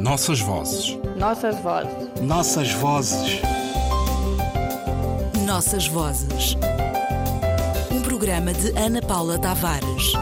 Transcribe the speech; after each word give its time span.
Nossas 0.00 0.40
vozes. 0.40 0.98
Nossas 1.18 1.60
vozes. 1.60 2.22
Nossas 2.22 2.72
vozes. 2.72 3.40
Nossas 5.44 5.86
vozes. 5.88 6.56
Um 7.92 8.00
programa 8.00 8.54
de 8.54 8.70
Ana 8.78 9.02
Paula 9.02 9.38
Tavares. 9.38 10.14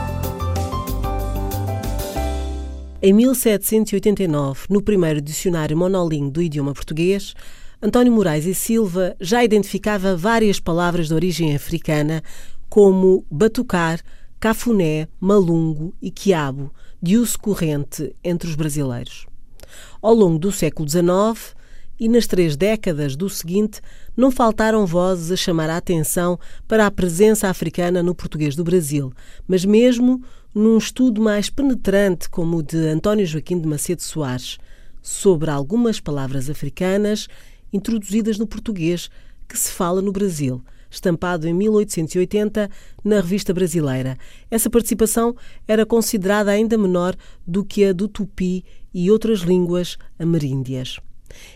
Em 3.00 3.12
1789, 3.12 4.66
no 4.68 4.82
primeiro 4.82 5.20
dicionário 5.20 5.76
monolingue 5.76 6.32
do 6.32 6.42
idioma 6.42 6.74
português, 6.74 7.34
António 7.80 8.12
Moraes 8.12 8.46
e 8.46 8.56
Silva 8.56 9.14
já 9.20 9.44
identificava 9.44 10.16
várias 10.16 10.58
palavras 10.58 11.06
de 11.06 11.14
origem 11.14 11.54
africana, 11.54 12.20
como 12.68 13.24
batucar, 13.30 14.00
cafuné, 14.40 15.06
malungo 15.20 15.94
e 16.02 16.10
quiabo, 16.10 16.74
de 17.00 17.16
uso 17.16 17.38
corrente 17.38 18.12
entre 18.24 18.48
os 18.48 18.56
brasileiros. 18.56 19.28
Ao 20.00 20.14
longo 20.14 20.38
do 20.38 20.52
século 20.52 20.88
XIX 20.88 21.56
e 21.98 22.08
nas 22.08 22.26
três 22.26 22.56
décadas 22.56 23.16
do 23.16 23.28
seguinte, 23.28 23.80
não 24.16 24.30
faltaram 24.30 24.86
vozes 24.86 25.32
a 25.32 25.36
chamar 25.36 25.68
a 25.68 25.76
atenção 25.76 26.38
para 26.66 26.86
a 26.86 26.90
presença 26.90 27.48
africana 27.48 28.02
no 28.02 28.14
português 28.14 28.54
do 28.54 28.64
Brasil, 28.64 29.12
mas 29.46 29.64
mesmo 29.64 30.22
num 30.54 30.78
estudo 30.78 31.20
mais 31.20 31.50
penetrante 31.50 32.28
como 32.28 32.58
o 32.58 32.62
de 32.62 32.78
António 32.78 33.26
Joaquim 33.26 33.60
de 33.60 33.66
Macedo 33.66 34.02
Soares, 34.02 34.58
sobre 35.02 35.50
algumas 35.50 36.00
palavras 36.00 36.48
africanas 36.48 37.28
introduzidas 37.72 38.38
no 38.38 38.46
português 38.46 39.10
que 39.48 39.58
se 39.58 39.70
fala 39.70 40.00
no 40.00 40.12
Brasil– 40.12 40.62
estampado 40.90 41.46
em 41.46 41.54
1880 41.54 42.70
na 43.04 43.16
Revista 43.16 43.52
Brasileira. 43.52 44.16
Essa 44.50 44.70
participação 44.70 45.34
era 45.66 45.84
considerada 45.84 46.50
ainda 46.50 46.78
menor 46.78 47.16
do 47.46 47.64
que 47.64 47.84
a 47.84 47.92
do 47.92 48.08
tupi 48.08 48.64
e 48.92 49.10
outras 49.10 49.40
línguas 49.40 49.96
ameríndias. 50.18 50.98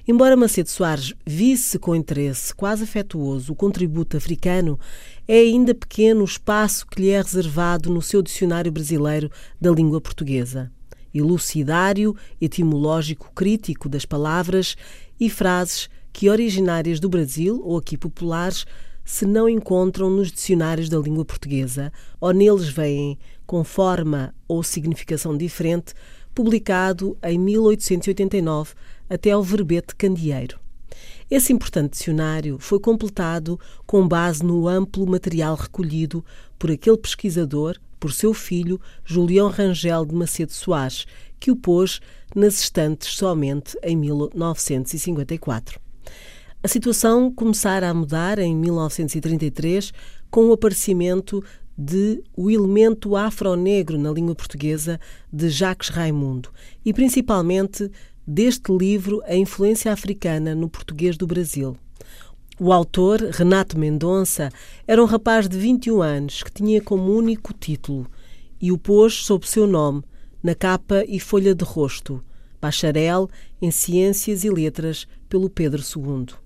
Embora 0.07 0.37
Macedo 0.37 0.69
Soares 0.69 1.15
visse 1.25 1.79
com 1.79 1.97
interesse 1.97 2.55
quase 2.55 2.85
afetuoso 2.85 3.53
o 3.53 3.57
contributo 3.57 4.17
africano, 4.17 4.79
é 5.27 5.39
ainda 5.39 5.75
pequeno 5.75 6.23
o 6.23 6.27
espaço 6.27 6.87
que 6.87 7.01
lhe 7.01 7.11
é 7.11 7.21
reservado 7.21 7.91
no 7.91 8.03
seu 8.03 8.23
dicionário 8.23 8.71
brasileiro 8.71 9.31
da 9.61 9.71
língua 9.71 10.01
portuguesa. 10.01 10.71
Elucidário, 11.15 12.17
etimológico 12.41 13.31
crítico 13.35 13.89
das 13.89 14.05
palavras 14.05 14.77
e 15.19 15.29
frases 15.29 15.89
que, 16.13 16.29
originárias 16.29 17.01
do 17.01 17.09
Brasil 17.09 17.61
ou 17.65 17.79
aqui 17.79 17.97
populares, 17.97 18.67
se 19.05 19.27
não 19.27 19.49
encontram 19.49 20.11
nos 20.11 20.31
dicionários 20.31 20.89
da 20.89 20.99
língua 20.99 21.25
portuguesa 21.25 21.93
ou 22.21 22.33
neles 22.33 22.69
vêm 22.69 23.19
com 23.47 23.65
forma 23.65 24.35
ou 24.47 24.63
significação 24.63 25.37
diferente, 25.37 25.95
publicado 26.35 27.17
em 27.23 27.39
1889 27.39 28.75
até 29.09 29.31
ao 29.31 29.43
verbete 29.43 29.95
candeeiro. 29.95 30.59
Esse 31.31 31.53
importante 31.53 31.93
dicionário 31.93 32.59
foi 32.59 32.79
completado 32.79 33.59
com 33.87 34.07
base 34.07 34.45
no 34.45 34.69
amplo 34.69 35.07
material 35.07 35.55
recolhido 35.55 36.25
por 36.59 36.71
aquele 36.71 36.99
pesquisador, 36.99 37.79
por 37.99 38.13
seu 38.13 38.35
filho, 38.35 38.81
Julião 39.05 39.49
Rangel 39.49 40.05
de 40.05 40.15
Macedo 40.15 40.53
Soares, 40.53 41.07
que 41.39 41.51
o 41.51 41.57
pôs 41.57 42.01
nas 42.35 42.61
estantes 42.61 43.15
somente 43.17 43.79
em 43.83 43.97
1954. 43.97 45.81
A 46.65 46.69
situação 46.69 47.29
começara 47.29 47.91
a 47.91 47.95
mudar 47.95 48.39
em 48.39 48.55
1933 48.55 49.93
com 50.31 50.47
o 50.47 50.53
aparecimento 50.53 51.43
de 51.77 52.23
O 52.37 52.49
Elemento 52.49 53.17
Afro-Negro 53.17 53.99
na 53.99 54.13
língua 54.13 54.37
portuguesa 54.37 55.01
de 55.33 55.51
Jacques 55.51 55.89
Raimundo 55.89 56.51
e 56.85 56.93
principalmente 56.93 57.91
deste 58.25 58.71
livro 58.71 59.21
A 59.25 59.35
Influência 59.35 59.93
Africana 59.93 60.55
no 60.55 60.69
Português 60.69 61.17
do 61.17 61.27
Brasil. 61.27 61.77
O 62.61 62.73
autor, 62.73 63.21
Renato 63.33 63.77
Mendonça, 63.77 64.49
era 64.87 65.03
um 65.03 65.07
rapaz 65.07 65.49
de 65.49 65.59
21 65.59 66.01
anos 66.01 66.45
que 66.45 66.53
tinha 66.53 66.81
como 66.81 67.13
único 67.13 67.53
título 67.53 68.07
e 68.61 68.71
o 68.71 68.79
pôs 68.79 69.15
sob 69.15 69.49
seu 69.49 69.67
nome 69.67 70.05
na 70.41 70.55
capa 70.55 71.05
e 71.09 71.19
folha 71.19 71.57
de 71.57 71.65
rosto, 71.65 72.23
bacharel 72.61 73.29
em 73.61 73.73
Ciências 73.73 74.45
e 74.45 74.49
Letras 74.49 75.09
pelo 75.29 75.51
Pedro 75.51 75.83
II 75.83 76.41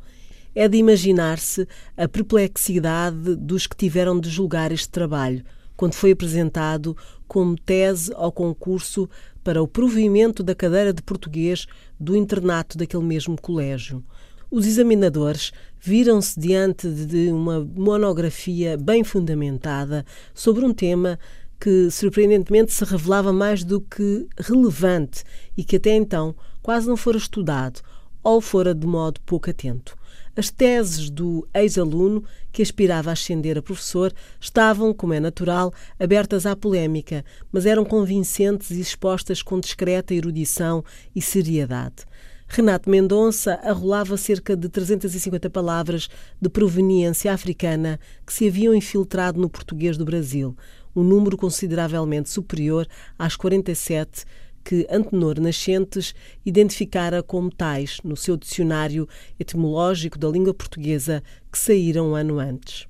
é 0.57 0.67
de 0.67 0.79
imaginar-se 0.79 1.69
a 1.95 2.09
perplexidade 2.09 3.37
dos 3.37 3.67
que 3.67 3.77
tiveram 3.77 4.19
de 4.19 4.31
julgar 4.31 4.73
este 4.73 4.89
trabalho, 4.89 5.45
quando 5.77 5.93
foi 5.93 6.13
apresentado 6.13 6.97
como 7.29 7.61
tese 7.61 8.11
ao 8.15 8.33
concurso 8.33 9.07
para 9.45 9.63
o 9.63 9.69
provimento 9.69 10.43
da 10.43 10.55
cadeira 10.55 10.95
de 10.95 11.03
português 11.03 11.67
do 12.01 12.17
internato 12.17 12.79
daquele 12.79 13.05
mesmo 13.05 13.39
colégio. 13.39 14.03
Os 14.51 14.67
examinadores 14.67 15.53
viram-se 15.79 16.41
diante 16.41 16.89
de 16.89 17.31
uma 17.31 17.61
monografia 17.61 18.79
bem 18.79 19.05
fundamentada 19.05 20.07
sobre 20.33 20.65
um 20.65 20.73
tema 20.73 21.19
que, 21.61 21.91
surpreendentemente, 21.91 22.73
se 22.73 22.83
revelava 22.83 23.31
mais 23.31 23.63
do 23.63 23.83
que 23.83 24.27
relevante 24.39 25.23
e 25.55 25.63
que 25.63 25.77
até 25.77 25.95
então 25.95 26.35
quase 26.63 26.89
não 26.89 26.97
fora 26.97 27.19
estudado 27.19 27.83
ou 28.27 28.41
fora 28.41 28.75
de 28.75 28.85
modo 28.85 29.21
pouco 29.21 29.49
atento. 29.49 29.97
As 30.37 30.51
teses 30.51 31.09
do 31.09 31.47
ex-aluno, 31.55 32.25
que 32.51 32.61
aspirava 32.61 33.11
a 33.11 33.13
ascender 33.13 33.57
a 33.57 33.63
professor, 33.63 34.13
estavam, 34.41 34.93
como 34.93 35.15
é 35.15 35.21
natural, 35.21 35.73
abertas 35.97 36.45
à 36.45 36.57
polémica, 36.57 37.25
mas 37.53 37.67
eram 37.67 37.85
convincentes 37.85 38.73
e 38.73 38.81
expostas 38.81 39.43
com 39.43 39.61
discreta 39.61 40.13
erudição 40.13 40.85
e 41.15 41.23
seriedade. 41.23 42.05
Renato 42.49 42.91
Mendonça 42.91 43.61
arrolava 43.63 44.17
cerca 44.17 44.57
de 44.57 44.69
350 44.69 45.49
palavras 45.49 46.09
de 46.41 46.49
proveniência 46.49 47.33
africana 47.33 48.01
que 48.27 48.33
se 48.33 48.49
haviam 48.49 48.75
infiltrado 48.75 49.41
no 49.41 49.49
português 49.49 49.97
do 49.97 50.05
Brasil, 50.05 50.57
um 50.97 51.05
número 51.05 51.37
consideravelmente 51.37 52.29
superior 52.29 52.89
às 53.17 53.37
47 53.37 54.25
que 54.67 54.85
Antenor 54.91 55.39
Nascentes 55.39 56.13
identificara 56.45 57.23
como 57.23 57.55
tais 57.55 58.01
no 58.03 58.17
seu 58.17 58.37
dicionário 58.37 59.09
etimológico 59.39 60.19
da 60.19 60.29
língua 60.29 60.53
portuguesa 60.53 61.23
que 61.53 61.57
saíra 61.57 62.03
um 62.03 62.17
ano 62.17 62.41
antes. 62.41 62.89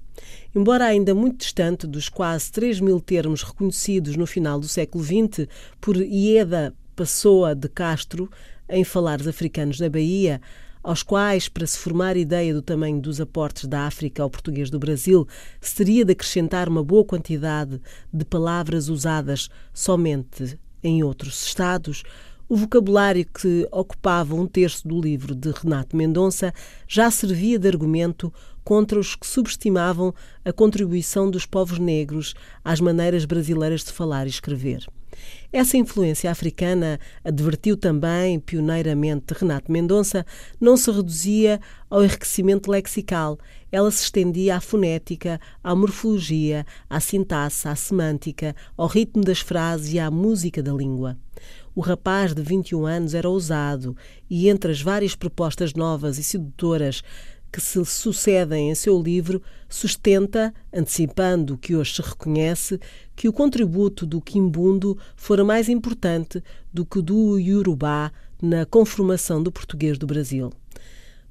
Embora 0.54 0.86
ainda 0.86 1.14
muito 1.14 1.36
distante 1.36 1.86
dos 1.86 2.08
quase 2.08 2.50
3 2.50 2.80
mil 2.80 2.98
termos 2.98 3.42
reconhecidos 3.42 4.16
no 4.16 4.26
final 4.26 4.58
do 4.58 4.66
século 4.66 5.04
XX 5.04 5.46
por 5.78 5.98
Ieda 5.98 6.74
Pessoa 6.96 7.54
de 7.54 7.68
Castro 7.68 8.30
em 8.70 8.82
Falares 8.82 9.26
Africanos 9.26 9.78
na 9.78 9.90
Bahia, 9.90 10.40
aos 10.82 11.02
quais, 11.02 11.46
para 11.46 11.66
se 11.66 11.76
formar 11.76 12.16
ideia 12.16 12.54
do 12.54 12.62
tamanho 12.62 13.02
dos 13.02 13.20
aportes 13.20 13.66
da 13.66 13.82
África 13.82 14.22
ao 14.22 14.30
português 14.30 14.70
do 14.70 14.78
Brasil, 14.78 15.28
se 15.60 15.74
teria 15.74 16.06
de 16.06 16.12
acrescentar 16.12 16.70
uma 16.70 16.82
boa 16.82 17.04
quantidade 17.04 17.78
de 18.10 18.24
palavras 18.24 18.88
usadas 18.88 19.50
somente 19.74 20.58
em 20.82 21.02
outros 21.02 21.46
estados, 21.46 22.02
o 22.48 22.56
vocabulário 22.56 23.26
que 23.26 23.66
ocupava 23.72 24.34
um 24.34 24.46
terço 24.46 24.86
do 24.86 25.00
livro 25.00 25.34
de 25.34 25.50
Renato 25.50 25.96
Mendonça 25.96 26.52
já 26.86 27.10
servia 27.10 27.58
de 27.58 27.66
argumento 27.66 28.32
contra 28.62 28.98
os 28.98 29.14
que 29.14 29.26
subestimavam 29.26 30.14
a 30.44 30.52
contribuição 30.52 31.30
dos 31.30 31.46
povos 31.46 31.78
negros 31.78 32.34
às 32.64 32.80
maneiras 32.80 33.24
brasileiras 33.24 33.84
de 33.84 33.92
falar 33.92 34.26
e 34.26 34.30
escrever. 34.30 34.86
Essa 35.52 35.76
influência 35.76 36.30
africana, 36.30 37.00
advertiu 37.24 37.76
também 37.76 38.38
pioneiramente 38.38 39.34
Renato 39.34 39.72
Mendonça, 39.72 40.26
não 40.60 40.76
se 40.76 40.90
reduzia 40.90 41.60
ao 41.88 42.04
enriquecimento 42.04 42.70
lexical, 42.70 43.38
ela 43.76 43.90
se 43.90 44.04
estendia 44.04 44.56
à 44.56 44.60
fonética, 44.60 45.38
à 45.62 45.74
morfologia, 45.74 46.64
à 46.88 46.98
sintaxe, 46.98 47.68
à 47.68 47.76
semântica, 47.76 48.56
ao 48.74 48.86
ritmo 48.86 49.22
das 49.22 49.40
frases 49.40 49.92
e 49.92 49.98
à 49.98 50.10
música 50.10 50.62
da 50.62 50.72
língua. 50.72 51.18
O 51.74 51.82
rapaz 51.82 52.32
de 52.32 52.40
21 52.40 52.86
anos 52.86 53.12
era 53.12 53.28
ousado 53.28 53.94
e, 54.30 54.48
entre 54.48 54.72
as 54.72 54.80
várias 54.80 55.14
propostas 55.14 55.74
novas 55.74 56.16
e 56.16 56.22
sedutoras 56.22 57.02
que 57.52 57.60
se 57.60 57.84
sucedem 57.84 58.70
em 58.70 58.74
seu 58.74 58.98
livro, 58.98 59.42
sustenta, 59.68 60.54
antecipando 60.72 61.52
o 61.52 61.58
que 61.58 61.76
hoje 61.76 61.96
se 61.96 62.00
reconhece, 62.00 62.80
que 63.14 63.28
o 63.28 63.32
contributo 63.32 64.06
do 64.06 64.22
quimbundo 64.22 64.96
fora 65.14 65.44
mais 65.44 65.68
importante 65.68 66.42
do 66.72 66.86
que 66.86 67.00
o 67.00 67.02
do 67.02 67.38
iorubá 67.38 68.10
na 68.40 68.64
conformação 68.64 69.42
do 69.42 69.52
português 69.52 69.98
do 69.98 70.06
Brasil. 70.06 70.50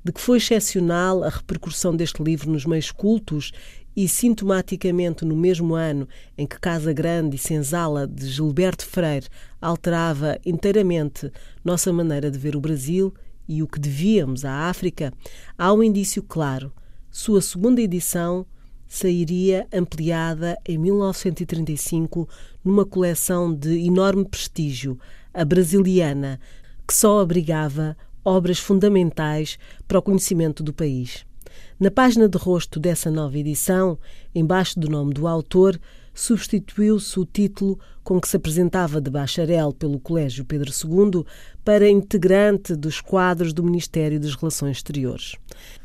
De 0.06 0.12
que 0.12 0.22
foi 0.22 0.38
excepcional 0.38 1.24
a 1.24 1.30
repercussão 1.30 1.96
deste 1.96 2.22
livro 2.22 2.52
nos 2.52 2.64
meios 2.64 2.92
cultos 2.92 3.52
e, 3.96 4.08
sintomaticamente, 4.08 5.26
no 5.26 5.36
mesmo 5.36 5.74
ano 5.74 6.08
em 6.38 6.46
que 6.46 6.60
Casa 6.60 6.94
Grande 6.94 7.38
e 7.38 7.40
Senzala 7.40 8.06
de 8.06 8.28
Gilberto 8.28 8.86
Freire 8.86 9.26
alterava 9.60 10.38
inteiramente 10.46 11.32
nossa 11.64 11.92
maneira 11.92 12.30
de 12.30 12.38
ver 12.38 12.56
o 12.56 12.62
Brasil 12.62 13.12
e 13.48 13.64
o 13.64 13.68
que 13.68 13.80
devíamos 13.80 14.46
à 14.46 14.70
África, 14.70 15.12
há 15.58 15.74
um 15.74 15.82
indício 15.82 16.22
claro. 16.22 16.72
Sua 17.10 17.42
segunda 17.42 17.82
edição 17.82 18.46
sairia 18.88 19.66
ampliada 19.74 20.56
em 20.68 20.78
1935 20.78 22.30
numa 22.64 22.86
coleção 22.86 23.52
de 23.52 23.88
enorme 23.88 24.24
prestígio, 24.24 25.00
a 25.34 25.44
Brasiliana, 25.44 26.40
que 26.88 26.94
só 26.94 27.22
abrigava 27.22 27.98
obras 28.26 28.60
fundamentais 28.60 29.60
para 29.88 30.00
o 30.00 30.02
conhecimento 30.02 30.64
do 30.64 30.74
país. 30.74 31.24
Na 31.80 31.92
página 31.92 32.28
de 32.28 32.38
rosto 32.38 32.80
dessa 32.80 33.12
nova 33.12 33.38
edição, 33.38 33.98
embaixo 34.34 34.80
do 34.80 34.90
nome 34.90 35.14
do 35.14 35.28
autor, 35.28 35.80
substituiu-se 36.14 37.20
o 37.20 37.26
título 37.26 37.78
com 38.04 38.20
que 38.20 38.28
se 38.28 38.38
apresentava 38.38 39.02
de 39.02 39.12
bacharel 39.12 39.74
pelo 39.74 40.00
Colégio 40.00 40.46
Pedro 40.46 40.72
II 40.72 41.26
para 41.64 41.90
integrante 41.90 42.76
dos 42.76 43.02
quadros 43.02 43.52
do 43.52 43.64
Ministério 43.64 44.20
das 44.20 44.36
Relações 44.36 44.78
Exteriores. 44.78 45.36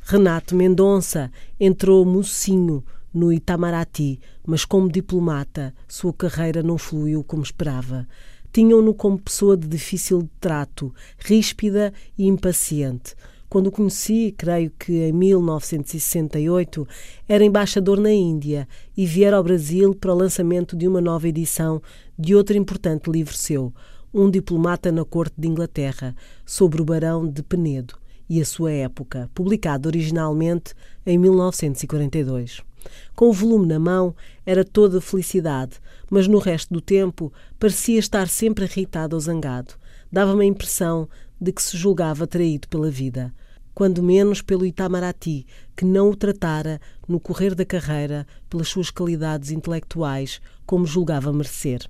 Renato 0.03 0.55
Mendonça 0.55 1.31
entrou 1.59 2.05
mocinho 2.05 2.85
no 3.13 3.33
Itamaraty, 3.33 4.21
mas 4.47 4.65
como 4.65 4.91
diplomata, 4.91 5.75
sua 5.89 6.13
carreira 6.13 6.63
não 6.63 6.79
fluiu 6.79 7.25
como 7.25 7.43
esperava. 7.43 8.07
Tinham-no 8.52 8.93
como 8.94 9.19
pessoa 9.19 9.56
de 9.56 9.69
difícil 9.69 10.29
trato, 10.41 10.93
ríspida 11.19 11.93
e 12.19 12.26
impaciente. 12.26 13.14
Quando 13.50 13.67
o 13.67 13.73
conheci, 13.73 14.32
creio 14.38 14.70
que 14.79 14.93
em 14.93 15.12
1968, 15.12 16.87
era 17.29 17.44
embaixador 17.44 17.99
na 17.99 18.12
Índia 18.12 18.69
e 18.97 19.05
viera 19.05 19.37
ao 19.37 19.43
Brasil 19.43 19.93
para 19.93 20.14
o 20.14 20.17
lançamento 20.17 20.76
de 20.76 20.87
uma 20.87 21.00
nova 21.00 21.26
edição 21.26 21.82
de 22.17 22.32
outro 22.32 22.56
importante 22.56 23.11
livro 23.11 23.35
seu, 23.35 23.75
Um 24.14 24.31
Diplomata 24.31 24.93
na 24.93 25.05
Corte 25.05 25.35
de 25.37 25.49
Inglaterra, 25.49 26.14
sobre 26.47 26.81
o 26.81 26.85
Barão 26.85 27.26
de 27.26 27.43
Penedo 27.43 27.99
e 28.29 28.41
a 28.41 28.44
sua 28.44 28.70
época, 28.70 29.29
publicado 29.35 29.88
originalmente 29.88 30.73
em 31.05 31.19
1942. 31.19 32.70
Com 33.15 33.29
o 33.29 33.33
volume 33.33 33.67
na 33.67 33.79
mão, 33.79 34.15
era 34.45 34.65
toda 34.65 35.01
felicidade, 35.01 35.79
mas 36.11 36.27
no 36.27 36.39
resto 36.39 36.73
do 36.73 36.81
tempo 36.81 37.33
parecia 37.59 37.99
estar 37.99 38.29
sempre 38.29 38.65
irritado 38.65 39.17
ou 39.17 39.21
zangado. 39.21 39.75
Dava-me 40.13 40.45
a 40.45 40.49
impressão 40.49 41.09
de 41.41 41.53
que 41.53 41.63
se 41.63 41.77
julgava 41.77 42.27
traído 42.27 42.69
pela 42.69 42.91
vida, 42.91 43.33
quando 43.75 44.03
menos 44.03 44.43
pelo 44.43 44.67
Itamaraty, 44.67 45.47
que 45.77 45.85
não 45.85 46.11
o 46.11 46.17
tratara, 46.17 46.81
no 47.09 47.19
correr 47.19 47.55
da 47.55 47.65
carreira, 47.65 48.27
pelas 48.49 48.69
suas 48.69 48.91
qualidades 48.91 49.51
intelectuais, 49.51 50.41
como 50.67 50.87
julgava 50.87 51.33
merecer. 51.33 51.89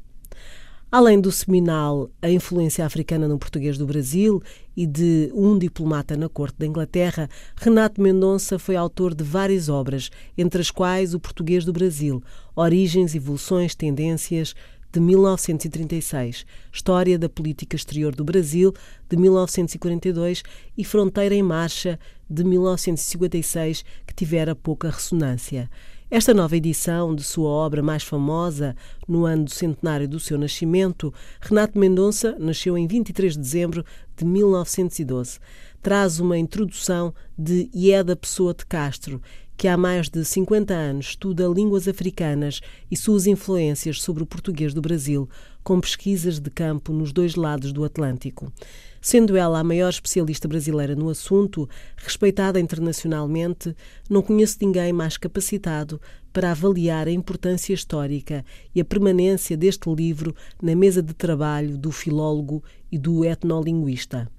Além 0.92 1.20
do 1.20 1.30
seminal 1.30 2.10
A 2.20 2.28
Influência 2.28 2.84
Africana 2.84 3.28
no 3.28 3.38
Português 3.38 3.78
do 3.78 3.86
Brasil 3.86 4.42
e 4.76 4.84
de 4.84 5.30
Um 5.32 5.56
Diplomata 5.56 6.16
na 6.16 6.28
Corte 6.28 6.56
da 6.58 6.66
Inglaterra, 6.66 7.30
Renato 7.54 8.00
Mendonça 8.00 8.58
foi 8.58 8.74
autor 8.74 9.14
de 9.14 9.22
várias 9.22 9.68
obras, 9.68 10.10
entre 10.36 10.60
as 10.60 10.68
quais 10.68 11.14
O 11.14 11.20
Português 11.20 11.64
do 11.64 11.72
Brasil, 11.72 12.20
Origens, 12.56 13.14
Evoluções, 13.14 13.72
Tendências, 13.76 14.52
de 14.92 14.98
1936, 14.98 16.44
História 16.72 17.16
da 17.16 17.28
Política 17.28 17.76
Exterior 17.76 18.12
do 18.12 18.24
Brasil, 18.24 18.74
de 19.08 19.16
1942 19.16 20.42
e 20.76 20.84
Fronteira 20.84 21.36
em 21.36 21.42
Marcha, 21.42 22.00
de 22.28 22.42
1956, 22.42 23.84
que 24.04 24.12
tivera 24.12 24.56
pouca 24.56 24.90
ressonância. 24.90 25.70
Esta 26.12 26.34
nova 26.34 26.56
edição 26.56 27.14
de 27.14 27.22
sua 27.22 27.48
obra 27.48 27.84
mais 27.84 28.02
famosa, 28.02 28.74
no 29.06 29.26
ano 29.26 29.44
do 29.44 29.50
centenário 29.52 30.08
do 30.08 30.18
seu 30.18 30.36
nascimento, 30.36 31.14
Renato 31.40 31.78
Mendonça 31.78 32.36
nasceu 32.36 32.76
em 32.76 32.84
23 32.84 33.34
de 33.34 33.38
dezembro 33.38 33.84
de 34.16 34.24
1912. 34.24 35.38
Traz 35.80 36.18
uma 36.18 36.36
introdução 36.36 37.14
de 37.38 37.70
Ieda 37.72 38.16
Pessoa 38.16 38.52
de 38.52 38.66
Castro, 38.66 39.22
que 39.56 39.68
há 39.68 39.76
mais 39.76 40.08
de 40.08 40.24
50 40.24 40.74
anos 40.74 41.10
estuda 41.10 41.46
línguas 41.46 41.86
africanas 41.86 42.60
e 42.90 42.96
suas 42.96 43.28
influências 43.28 44.02
sobre 44.02 44.24
o 44.24 44.26
português 44.26 44.74
do 44.74 44.80
Brasil, 44.80 45.28
com 45.62 45.80
pesquisas 45.80 46.38
de 46.38 46.50
campo 46.50 46.92
nos 46.92 47.12
dois 47.12 47.34
lados 47.34 47.72
do 47.72 47.84
Atlântico. 47.84 48.52
Sendo 49.00 49.36
ela 49.36 49.58
a 49.58 49.64
maior 49.64 49.88
especialista 49.88 50.46
brasileira 50.46 50.94
no 50.94 51.08
assunto, 51.08 51.68
respeitada 51.96 52.60
internacionalmente, 52.60 53.74
não 54.08 54.20
conheço 54.20 54.58
ninguém 54.60 54.92
mais 54.92 55.16
capacitado 55.16 56.00
para 56.32 56.50
avaliar 56.50 57.08
a 57.08 57.10
importância 57.10 57.72
histórica 57.72 58.44
e 58.74 58.80
a 58.80 58.84
permanência 58.84 59.56
deste 59.56 59.88
livro 59.88 60.34
na 60.62 60.74
mesa 60.76 61.02
de 61.02 61.14
trabalho 61.14 61.78
do 61.78 61.90
filólogo 61.90 62.62
e 62.92 62.98
do 62.98 63.24
etnolinguista. 63.24 64.30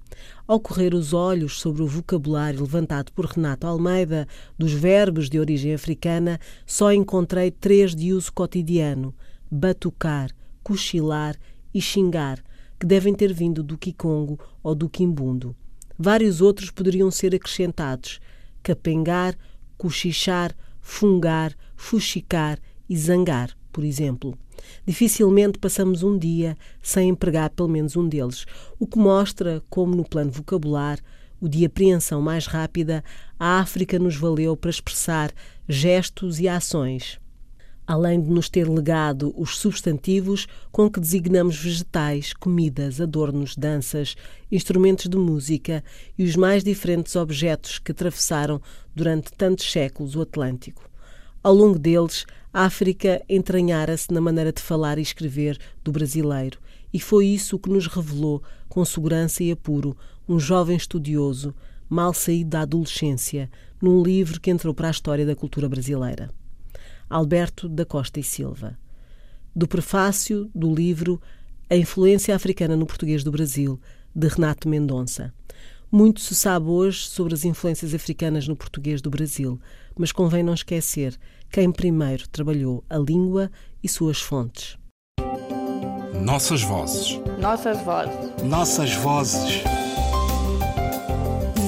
Ao 0.46 0.60
correr 0.60 0.94
os 0.94 1.12
olhos 1.12 1.60
sobre 1.60 1.82
o 1.82 1.86
vocabulário 1.86 2.60
levantado 2.60 3.10
por 3.12 3.26
Renato 3.26 3.66
Almeida 3.66 4.28
dos 4.58 4.72
verbos 4.72 5.28
de 5.28 5.40
origem 5.40 5.74
africana, 5.74 6.38
só 6.66 6.92
encontrei 6.92 7.50
três 7.50 7.94
de 7.94 8.12
uso 8.12 8.32
cotidiano: 8.32 9.14
batucar, 9.50 10.30
cochilar 10.62 11.36
e 11.72 11.80
xingar, 11.80 12.42
que 12.78 12.86
devem 12.86 13.14
ter 13.14 13.32
vindo 13.32 13.62
do 13.62 13.78
Kikongo 13.78 14.38
ou 14.62 14.74
do 14.74 14.88
Quimbundo. 14.88 15.54
Vários 15.98 16.40
outros 16.40 16.70
poderiam 16.70 17.10
ser 17.10 17.34
acrescentados: 17.34 18.20
capengar, 18.62 19.36
cochichar, 19.78 20.54
fungar, 20.80 21.54
fuxicar 21.76 22.58
e 22.88 22.96
zangar, 22.96 23.56
por 23.72 23.84
exemplo. 23.84 24.36
Dificilmente 24.86 25.58
passamos 25.58 26.02
um 26.02 26.18
dia 26.18 26.56
sem 26.82 27.08
empregar 27.08 27.50
pelo 27.50 27.68
menos 27.68 27.96
um 27.96 28.08
deles, 28.08 28.44
o 28.78 28.86
que 28.86 28.98
mostra 28.98 29.62
como, 29.70 29.94
no 29.94 30.04
plano 30.04 30.30
vocabular, 30.30 30.98
o 31.40 31.48
de 31.48 31.64
apreensão 31.64 32.22
mais 32.22 32.46
rápida, 32.46 33.02
a 33.38 33.60
África 33.60 33.98
nos 33.98 34.16
valeu 34.16 34.56
para 34.56 34.70
expressar 34.70 35.32
gestos 35.68 36.38
e 36.38 36.48
ações. 36.48 37.18
Além 37.86 38.20
de 38.20 38.30
nos 38.30 38.48
ter 38.48 38.68
legado 38.68 39.34
os 39.36 39.58
substantivos 39.58 40.46
com 40.70 40.88
que 40.88 41.00
designamos 41.00 41.56
vegetais, 41.56 42.32
comidas, 42.32 43.00
adornos, 43.00 43.56
danças, 43.56 44.14
instrumentos 44.50 45.08
de 45.08 45.16
música 45.16 45.82
e 46.16 46.24
os 46.24 46.36
mais 46.36 46.62
diferentes 46.62 47.16
objetos 47.16 47.78
que 47.78 47.90
atravessaram 47.90 48.60
durante 48.94 49.32
tantos 49.32 49.70
séculos 49.70 50.14
o 50.14 50.22
Atlântico. 50.22 50.88
Ao 51.42 51.52
longo 51.52 51.76
deles, 51.76 52.24
a 52.52 52.66
África 52.66 53.20
entranhara-se 53.28 54.12
na 54.12 54.20
maneira 54.20 54.52
de 54.52 54.62
falar 54.62 54.96
e 54.98 55.02
escrever 55.02 55.58
do 55.82 55.90
brasileiro, 55.90 56.58
e 56.92 57.00
foi 57.00 57.26
isso 57.26 57.58
que 57.58 57.70
nos 57.70 57.88
revelou, 57.88 58.42
com 58.68 58.84
segurança 58.84 59.42
e 59.42 59.50
apuro, 59.50 59.96
um 60.28 60.38
jovem 60.38 60.76
estudioso, 60.76 61.52
mal 61.88 62.14
saído 62.14 62.50
da 62.50 62.60
adolescência, 62.60 63.50
num 63.80 64.02
livro 64.02 64.40
que 64.40 64.50
entrou 64.50 64.72
para 64.72 64.86
a 64.86 64.90
história 64.92 65.26
da 65.26 65.34
cultura 65.34 65.68
brasileira. 65.68 66.30
Alberto 67.12 67.68
da 67.68 67.84
Costa 67.84 68.18
e 68.18 68.22
Silva. 68.22 68.78
Do 69.54 69.68
prefácio 69.68 70.50
do 70.54 70.74
livro 70.74 71.20
A 71.68 71.76
Influência 71.76 72.34
Africana 72.34 72.74
no 72.74 72.86
Português 72.86 73.22
do 73.22 73.30
Brasil, 73.30 73.78
de 74.14 74.28
Renato 74.28 74.68
Mendonça. 74.68 75.32
Muito 75.90 76.20
se 76.20 76.34
sabe 76.34 76.68
hoje 76.68 77.06
sobre 77.06 77.34
as 77.34 77.44
influências 77.44 77.92
africanas 77.92 78.48
no 78.48 78.56
português 78.56 79.02
do 79.02 79.10
Brasil, 79.10 79.60
mas 79.94 80.10
convém 80.10 80.42
não 80.42 80.54
esquecer 80.54 81.18
quem 81.50 81.70
primeiro 81.70 82.26
trabalhou 82.28 82.82
a 82.88 82.96
língua 82.96 83.50
e 83.82 83.88
suas 83.88 84.18
fontes. 84.18 84.78
Nossas 86.24 86.62
vozes. 86.62 87.20
Nossas 87.38 87.78
vozes. 87.82 88.42
Nossas 88.42 88.94
vozes. 88.94 89.62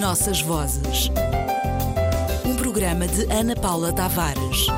Nossas 0.01 0.41
vozes. 0.41 1.11
Um 2.47 2.57
programa 2.57 3.07
de 3.07 3.25
Ana 3.31 3.55
Paula 3.57 3.93
Tavares. 3.93 4.69